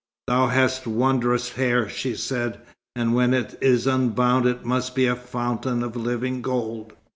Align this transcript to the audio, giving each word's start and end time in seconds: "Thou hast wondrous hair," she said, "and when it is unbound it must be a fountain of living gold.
"Thou 0.25 0.47
hast 0.47 0.87
wondrous 0.87 1.51
hair," 1.51 1.87
she 1.87 2.15
said, 2.15 2.59
"and 2.95 3.13
when 3.13 3.35
it 3.35 3.55
is 3.61 3.85
unbound 3.85 4.47
it 4.47 4.65
must 4.65 4.95
be 4.95 5.05
a 5.05 5.15
fountain 5.15 5.83
of 5.83 5.95
living 5.95 6.41
gold. 6.41 6.93